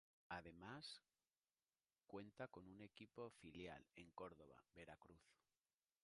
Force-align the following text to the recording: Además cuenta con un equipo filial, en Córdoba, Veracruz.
Además 0.29 0.99
cuenta 2.07 2.47
con 2.47 2.67
un 2.67 2.81
equipo 2.81 3.29
filial, 3.29 3.85
en 3.95 4.09
Córdoba, 4.13 4.55
Veracruz. 4.73 5.21